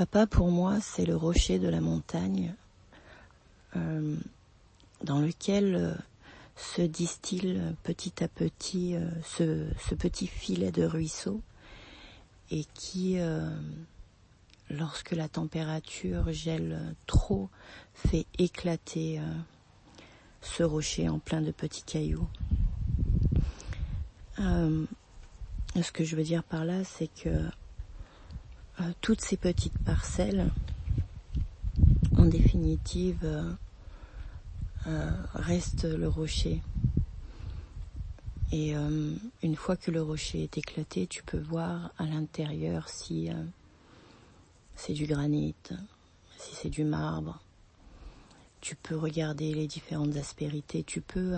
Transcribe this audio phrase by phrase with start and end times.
[0.00, 2.54] Papa, pour moi, c'est le rocher de la montagne
[3.76, 4.16] euh,
[5.04, 5.94] dans lequel euh,
[6.56, 11.42] se distille petit à petit euh, ce, ce, petit filet de ruisseau
[12.50, 13.18] et qui,
[14.70, 17.50] lorsque la température gèle trop,
[17.92, 19.20] fait éclater
[20.40, 22.26] ce rocher en plein de petits cailloux.
[24.38, 27.44] ce que je veux dire par là, c'est que
[28.80, 30.50] euh, toutes ces petites parcelles,
[32.16, 33.52] en définitive, euh,
[34.86, 36.62] euh, restent le rocher.
[38.52, 38.74] Et
[39.44, 43.30] une fois que le rocher est éclaté, tu peux voir à l'intérieur si
[44.74, 45.54] c'est du granit,
[46.36, 47.40] si c'est du marbre.
[48.60, 50.82] Tu peux regarder les différentes aspérités.
[50.82, 51.36] Tu peux,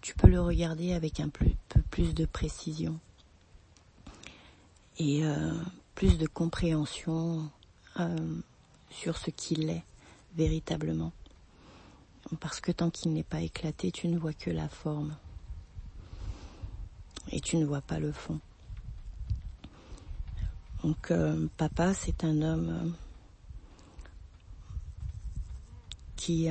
[0.00, 1.46] tu peux le regarder avec un peu
[1.92, 2.98] plus de précision
[4.98, 5.52] et euh,
[5.94, 7.50] plus de compréhension
[8.00, 8.40] euh,
[8.90, 9.84] sur ce qu'il est
[10.36, 11.12] véritablement.
[12.40, 15.14] Parce que tant qu'il n'est pas éclaté, tu ne vois que la forme.
[17.30, 18.40] Et tu ne vois pas le fond.
[20.82, 22.94] Donc euh, papa, c'est un homme
[26.16, 26.48] qui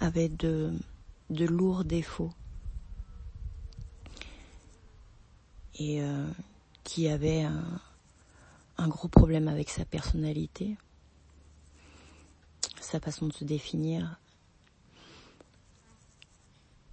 [0.00, 0.72] avait de,
[1.30, 2.32] de lourds défauts
[5.78, 6.26] et euh,
[6.84, 10.76] qui avait un, gros problème avec sa personnalité,
[12.80, 14.18] sa façon de se définir.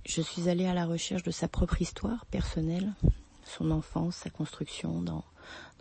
[0.05, 2.93] Je suis allée à la recherche de sa propre histoire personnelle,
[3.43, 5.23] son enfance, sa construction dans,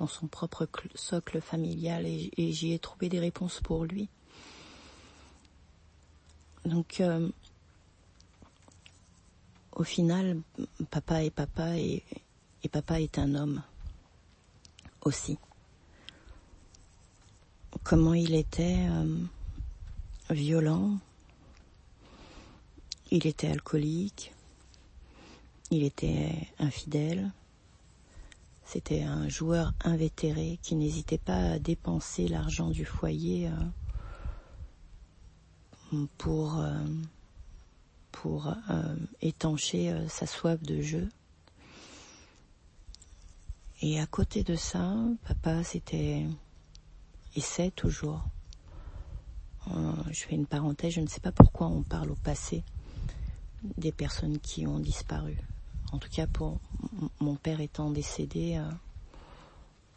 [0.07, 4.09] son propre socle familial et, j'y ai trouvé des réponses pour lui.
[6.65, 7.29] Donc, euh,
[9.73, 10.41] au final,
[10.91, 12.03] papa est papa et,
[12.65, 13.63] et papa est un homme
[15.03, 15.39] aussi.
[17.85, 19.17] Comment il était euh,
[20.31, 20.99] violent,
[23.11, 24.35] il était alcoolique,
[25.71, 27.31] il était infidèle,
[28.65, 33.49] c'était un joueur invétéré qui n'hésitait pas à dépenser l'argent du foyer
[35.93, 36.85] euh, pour, euh,
[38.13, 38.55] pour
[39.23, 41.09] étancher sa soif de jeu.
[43.81, 44.97] Et à côté de ça,
[45.27, 46.27] papa c'était
[47.37, 48.25] et c'est toujours.
[49.69, 52.65] Euh, je fais une parenthèse, je ne sais pas pourquoi on parle au passé
[53.77, 55.37] des personnes qui ont disparu.
[55.93, 56.59] En tout cas, pour
[57.21, 58.71] mon père étant décédé, euh,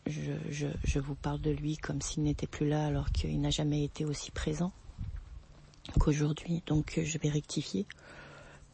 [0.05, 4.05] je, vous parle de lui comme s'il n'était plus là alors qu'il n'a jamais été
[4.05, 4.71] aussi présent
[5.99, 6.61] qu'aujourd'hui.
[6.67, 7.85] Donc je vais rectifier.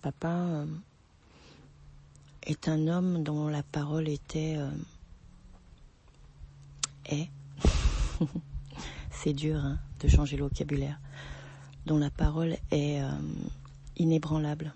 [0.01, 0.66] Papa euh,
[2.44, 4.57] est un homme dont la parole était
[7.07, 7.29] est,
[9.12, 11.00] c'est dur hein, de changer le vocabulaire,
[11.85, 13.12] dont la parole est euh,
[13.97, 14.73] inébranlable.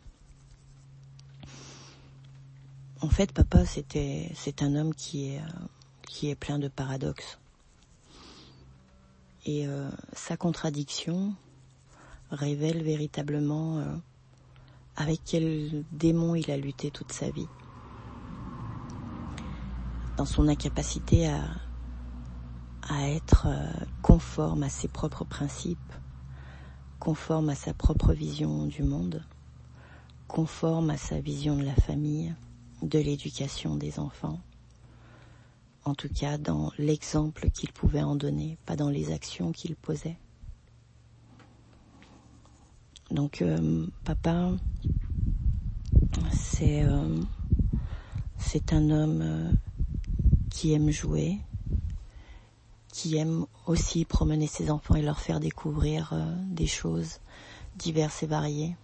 [3.02, 5.66] En fait, papa, c'était, c'est un homme qui est, euh,
[6.04, 7.40] qui est plein de paradoxes.
[9.46, 11.34] Et euh, sa contradiction
[12.30, 13.84] révèle véritablement
[14.96, 17.48] avec quel démon il a lutté toute sa vie.
[20.16, 21.44] Dans son incapacité à,
[22.92, 25.94] à être euh, conforme à ses propres principes,
[27.00, 29.24] conforme à sa propre vision du monde,
[30.28, 32.36] conforme à sa vision de la famille,
[32.82, 34.40] de l'éducation des enfants,
[35.86, 40.18] en tout cas dans l'exemple qu'il pouvait en donner, pas dans les actions qu'il posait.
[43.10, 44.52] Donc euh, papa,
[46.62, 47.22] euh,
[48.38, 49.58] c'est un homme
[50.50, 51.40] qui aime jouer,
[52.92, 57.20] qui aime aussi promener ses enfants et leur faire découvrir euh, des choses
[57.78, 58.76] diverses et variées.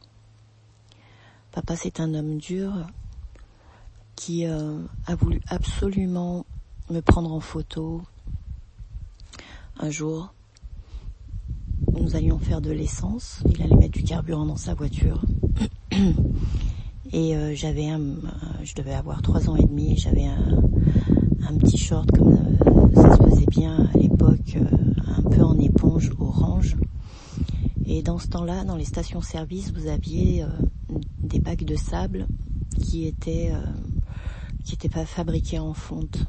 [1.51, 2.71] Papa, c'est un homme dur
[4.15, 6.45] qui euh, a voulu absolument
[6.89, 8.01] me prendre en photo.
[9.79, 10.33] Un jour,
[11.93, 13.43] nous allions faire de l'essence.
[13.49, 15.21] Il allait mettre du carburant dans sa voiture.
[17.11, 18.01] Et euh, j'avais un,
[18.63, 19.95] je devais avoir trois ans et demi.
[19.97, 20.61] J'avais un,
[21.47, 22.37] un petit short comme
[22.95, 24.65] ça se faisait bien à l'époque, euh,
[25.17, 26.77] un peu en éponge orange.
[27.85, 30.47] Et dans ce temps-là, dans les stations-service, vous aviez euh,
[31.21, 32.27] des bacs de sable
[32.79, 33.59] qui étaient euh,
[34.63, 36.25] qui n'étaient pas fabriqués en fonte.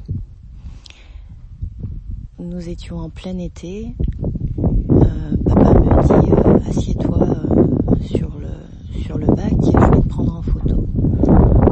[2.38, 3.94] Nous étions en plein été.
[5.44, 7.26] papa me dit assieds-toi
[8.02, 10.86] sur le sur le bac, je vais te prendre en photo.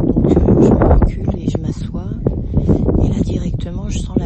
[0.07, 2.11] Donc je me recule et je m'assois
[3.05, 4.26] et là directement je sens la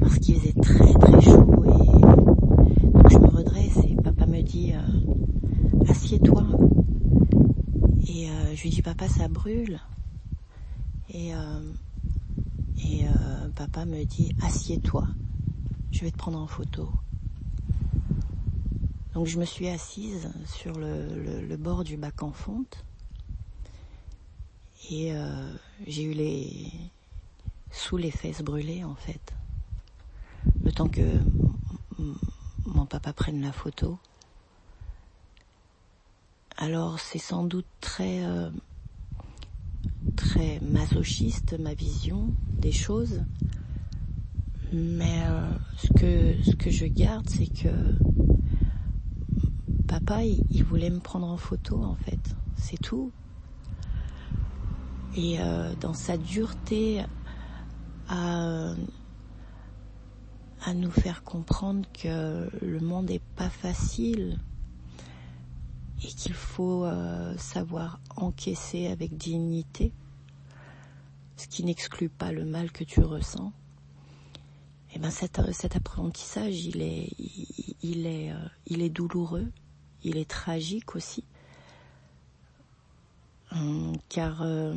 [0.00, 2.00] parce qu'il faisait très très chaud et
[2.96, 6.46] donc je me redresse et papa me dit euh, assieds-toi.
[8.08, 9.80] Et euh, je lui dis papa ça brûle.
[11.10, 11.60] Et euh,
[12.78, 13.04] et
[13.54, 15.06] papa me dit assieds-toi.
[15.90, 16.88] Je vais te prendre en photo.
[19.14, 22.84] Donc je me suis assise sur le, bord du bac en fonte.
[24.90, 25.12] Et
[25.86, 26.70] j'ai eu les
[27.70, 29.34] sous les fesses brûlées en fait
[30.64, 31.02] le temps que
[32.66, 33.98] mon papa prenne la photo.
[36.56, 38.50] Alors c'est sans doute très euh,
[40.16, 43.22] très masochiste ma vision des choses,
[44.72, 47.68] mais euh, ce que je garde c'est que
[49.86, 53.12] papa il, voulait me prendre en photo en fait, c'est tout.
[55.16, 57.02] Et euh, dans sa dureté
[58.08, 58.74] à
[60.66, 64.36] à nous faire comprendre que le monde n'est pas facile
[66.02, 69.92] et qu'il faut euh, savoir encaisser avec dignité,
[71.36, 73.52] ce qui n'exclut pas le mal que tu ressens.
[74.90, 77.10] Et eh ben cet, cet apprentissage, il est,
[77.82, 79.46] il, est, euh, il est douloureux,
[80.02, 81.22] il est tragique aussi,
[83.52, 84.74] hum, car euh,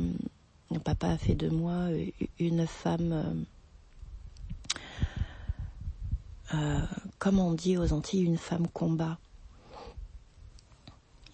[0.78, 1.88] papa a fait de moi
[2.38, 3.44] une femme
[6.54, 6.80] euh,
[7.18, 9.18] comme on dit aux Antilles, une femme combat.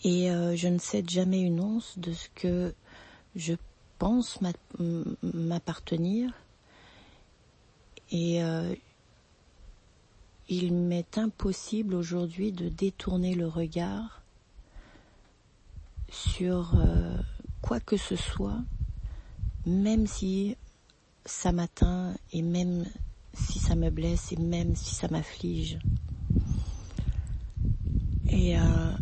[0.04, 2.74] Et euh, je ne cède jamais une once de ce que
[3.34, 3.54] je
[3.98, 4.40] pense
[5.22, 6.32] m'appartenir.
[8.10, 8.74] Et euh,
[10.48, 14.22] il m'est impossible aujourd'hui de détourner le regard
[16.10, 16.74] sur
[17.62, 18.60] quoi que ce soit,
[19.66, 20.56] même si
[21.24, 22.86] ça m'atteint et même
[23.34, 25.78] si ça me blesse et même si ça m'afflige.
[28.28, 28.92] Et euh,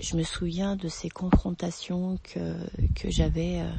[0.00, 2.56] je me souviens de ces confrontations que,
[2.94, 3.70] que j'avais euh,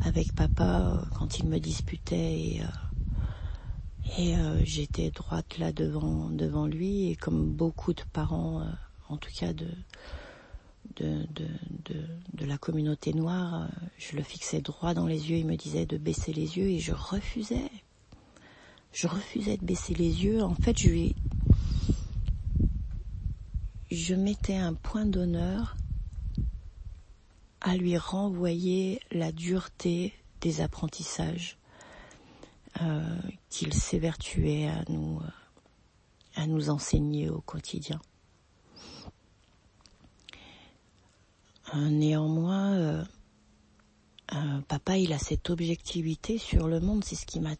[0.00, 2.62] avec papa euh, quand il me disputait et,
[4.18, 8.64] et j'étais droite là devant, devant lui et comme beaucoup de parents,
[9.08, 9.68] en tout cas de,
[11.02, 15.98] de, la communauté noire, je le fixais droit dans les yeux, il me disait de
[15.98, 17.70] baisser les yeux et je refusais
[18.96, 20.42] je refusais de baisser les yeux.
[20.42, 21.14] En fait, je lui,
[23.90, 25.76] je mettais un point d'honneur
[27.60, 31.58] à lui renvoyer la dureté des apprentissages
[32.80, 33.18] euh,
[33.50, 35.20] qu'il s'évertuait à nous,
[36.34, 38.00] à nous enseigner au quotidien.
[41.74, 43.04] Néanmoins,
[44.32, 47.54] euh, papa, il a cette objectivité sur le monde, c'est ce qui m'a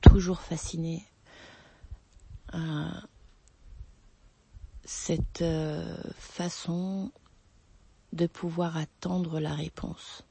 [0.00, 1.04] toujours fasciné.
[2.54, 2.90] Euh,
[4.84, 7.12] cette euh, façon
[8.12, 10.24] de pouvoir attendre la réponse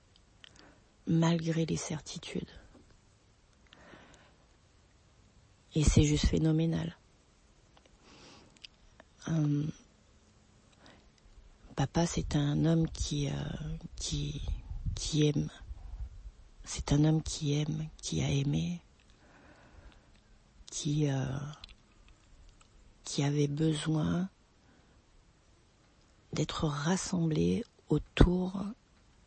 [1.07, 2.49] malgré les certitudes.
[5.73, 6.95] Et c'est juste phénoménal.
[9.29, 9.65] Euh,
[11.71, 13.29] papa, c'est un homme qui,
[13.95, 14.41] qui,
[14.95, 15.49] qui aime.
[16.63, 18.81] C'est un homme qui aime, qui a aimé,
[20.71, 21.25] qui, euh,
[23.03, 24.29] qui avait besoin
[26.33, 28.63] d'être rassemblé autour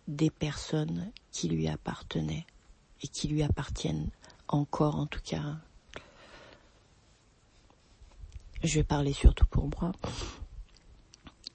[0.08, 2.46] des personnes qui lui appartenaient
[3.02, 4.10] et qui lui appartiennent
[4.48, 5.56] encore en tout cas.
[8.62, 9.92] Je vais parler surtout pour moi.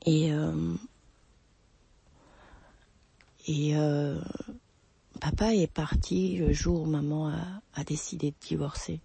[0.06, 0.76] Et euh,
[3.50, 4.22] euh,
[5.20, 7.30] papa est parti le jour où maman
[7.74, 9.00] a, décidé de divorcer.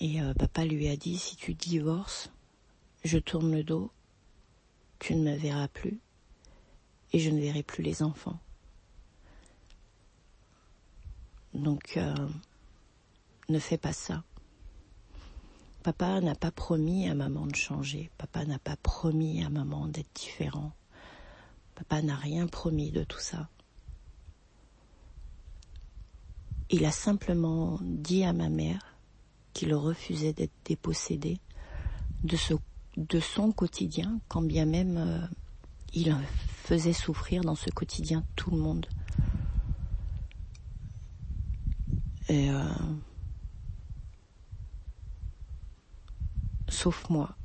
[0.00, 2.30] Et euh, papa lui a dit, si tu divorces,
[3.04, 3.90] je tourne le dos,
[4.98, 5.98] tu ne me verras plus
[7.12, 8.38] et je ne verrai plus les enfants.
[11.52, 11.98] Donc,
[13.48, 14.24] ne fais pas ça.
[15.84, 18.10] Papa n'a pas promis à maman de changer.
[18.16, 20.72] Papa n'a pas promis à maman d'être différent.
[21.74, 23.50] Papa n'a rien promis de tout ça.
[26.70, 28.96] Il a simplement dit à ma mère
[29.52, 31.38] qu'il refusait d'être dépossédé
[32.22, 35.26] de, son quotidien, quand bien même euh,
[35.92, 36.16] il
[36.48, 38.86] faisait souffrir dans ce quotidien tout le monde.
[42.30, 42.64] Euh,
[46.68, 47.36] sauf moi.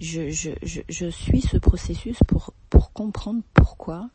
[0.00, 4.08] Je, suis ce processus pour, pour comprendre pourquoi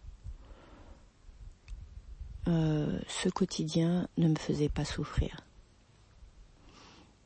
[2.48, 5.42] euh, ce quotidien ne me faisait pas souffrir.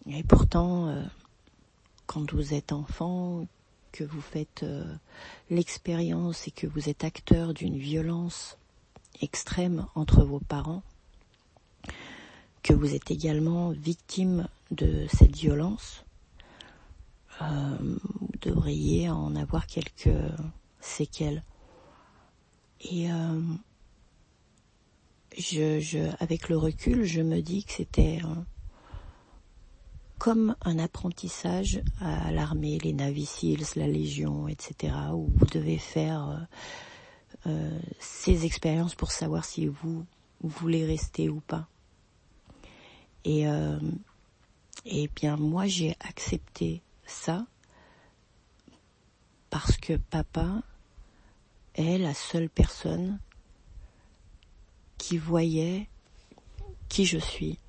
[0.07, 1.03] Et pourtant, euh,
[2.05, 3.45] quand vous êtes enfant,
[3.91, 4.83] que vous faites euh,
[5.49, 8.57] l'expérience et que vous êtes acteur d'une violence
[9.21, 10.83] extrême entre vos parents,
[12.63, 16.05] que vous êtes également victime de cette violence,
[17.41, 17.77] euh,
[18.19, 20.09] vous devriez en avoir quelques
[20.79, 21.43] séquelles.
[22.81, 23.41] Et euh,
[25.37, 28.19] je, je, avec le recul, je me dis que c'était
[30.19, 36.47] comme un apprentissage à l'armée, les Navy Seals, la Légion, etc., où vous devez faire
[37.47, 40.05] euh, euh, ces expériences pour savoir si vous,
[40.41, 41.67] voulez rester ou pas.
[43.25, 43.79] Et, euh,
[44.85, 47.45] et bien moi j'ai accepté ça
[49.49, 50.61] parce que papa
[51.75, 53.19] est la seule personne
[54.97, 55.89] qui voyait
[56.87, 57.59] qui je suis.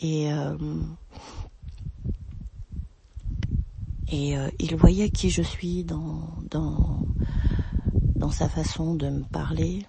[0.00, 0.56] Et euh,
[4.10, 7.04] et euh, il voyait qui je suis dans dans
[8.14, 9.86] dans sa façon de me parler,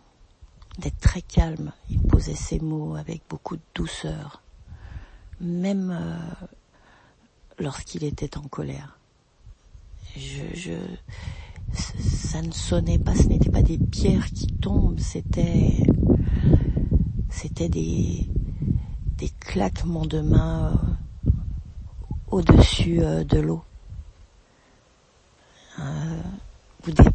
[0.80, 1.72] d'être très calme.
[1.90, 4.42] Il posait ses mots avec beaucoup de douceur,
[5.40, 6.46] même euh,
[7.60, 8.98] lorsqu'il était en colère.
[10.16, 10.74] Je, je,
[11.74, 15.78] ça ne sonnait pas, ce n'était pas des pierres qui tombent, c'était,
[17.30, 18.28] c'était des,
[19.18, 20.74] des claquements de mains
[21.28, 21.32] euh,
[22.32, 23.64] au-dessus euh, de l'eau.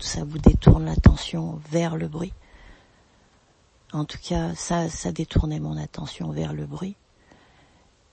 [0.01, 2.33] Ça vous détourne l'attention vers le bruit.
[3.95, 6.97] En tout cas, ça, détournait mon attention vers le bruit.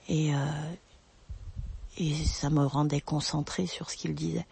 [0.08, 0.30] Et,
[1.98, 4.46] et ça me rendait concentré sur ce qu'il disait.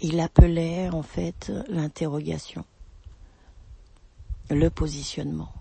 [0.00, 2.64] Il appelait en fait l'interrogation,
[4.50, 5.52] le positionnement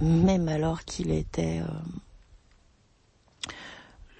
[0.00, 3.52] même alors qu'il était euh,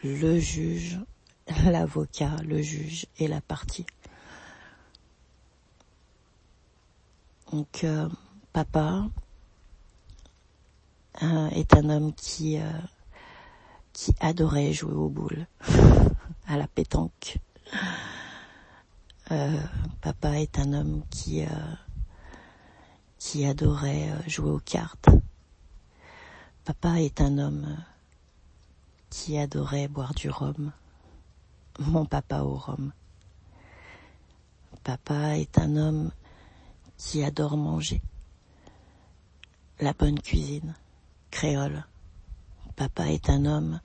[0.04, 0.99] le juge,
[1.64, 3.87] l'avocat, le juge et la partie.
[7.52, 8.09] Donc euh,
[8.52, 9.09] papa
[11.23, 12.59] euh, est un homme qui
[14.21, 15.47] adorait jouer aux boules,
[16.47, 17.38] à la pétanque.
[20.00, 21.45] papa est un homme qui
[23.19, 25.09] qui adorait jouer aux cartes.
[26.64, 27.76] Papa est un homme
[29.11, 30.73] qui adorait boire du rhum.
[31.80, 32.92] Mon papa au rhum.
[34.85, 36.11] Papa est un homme
[37.00, 38.02] qui adore manger.
[39.80, 40.75] La bonne cuisine,
[41.30, 41.87] créole.
[42.76, 43.80] Papa est un homme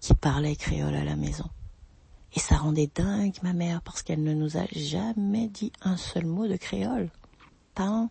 [0.00, 1.48] qui parlait créole à la maison.
[2.34, 6.26] Et ça rendait dingue ma mère parce qu'elle ne nous a jamais dit un seul
[6.26, 7.10] mot de créole.
[7.74, 8.10] Pas un.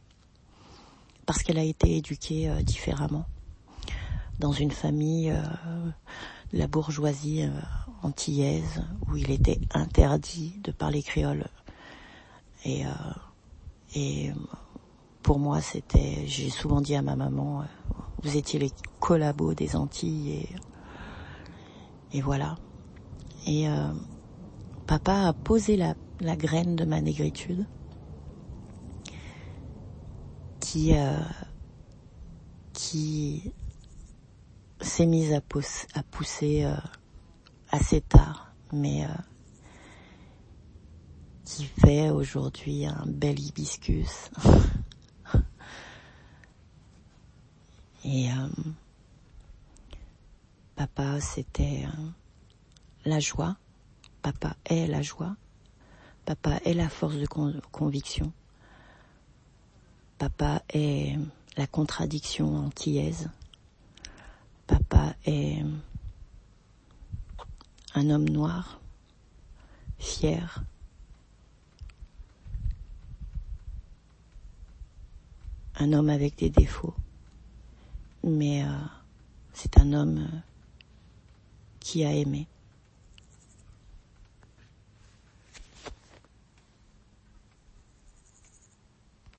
[1.27, 3.25] Parce qu'elle a été éduquée euh, différemment
[4.39, 5.41] dans une famille euh,
[6.51, 7.61] de la bourgeoisie euh,
[8.01, 11.45] antillaise où il était interdit de parler créole.
[12.65, 12.89] Et, euh,
[13.95, 14.31] et
[15.21, 17.63] pour moi, c'était, j'ai souvent dit à ma maman,
[18.23, 22.55] vous étiez les collabos des Antilles et, et voilà.
[23.47, 23.67] Et
[24.87, 27.65] papa a posé la, la, graine de ma négritude
[30.59, 30.93] qui,
[32.73, 33.51] qui
[34.81, 36.75] s'est mise à, pousser euh,
[37.69, 39.07] assez tard, mais euh,
[41.45, 44.29] qui fait aujourd'hui un bel hibiscus.
[48.03, 48.47] Et euh,
[50.75, 51.85] papa, c'était
[53.05, 53.57] la joie.
[54.21, 55.35] Papa est la joie.
[56.25, 57.27] Papa est la force de
[57.71, 58.31] conviction.
[60.17, 61.17] Papa est
[61.57, 63.29] la contradiction antillaise
[64.71, 65.65] papa est
[67.93, 68.79] un homme noir,
[69.99, 70.63] fier,
[75.75, 76.93] un homme avec des défauts,
[78.23, 78.67] mais euh,
[79.53, 80.37] c'est un homme euh,
[81.79, 82.47] qui a aimé.